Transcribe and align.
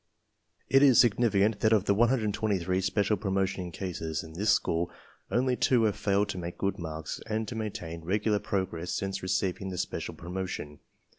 It 0.67 0.81
is 0.81 0.99
significant 0.99 1.59
that 1.59 1.71
of 1.71 1.85
the 1.85 1.93
133 1.93 2.81
special 2.81 3.17
promotion 3.17 3.71
cases 3.71 4.23
in 4.23 4.33
this 4.33 4.49
school, 4.51 4.89
only 5.29 5.55
two 5.55 5.83
have 5.83 5.95
failed 5.95 6.27
to 6.29 6.39
make 6.39 6.57
good 6.57 6.79
marks 6.79 7.21
and 7.27 7.47
to 7.47 7.53
maintain 7.55 8.01
regular 8.01 8.39
progress 8.39 8.91
since 8.91 9.21
receiving 9.21 9.69
the 9.69 9.77
special 9.77 10.15
promotion. 10.15 10.79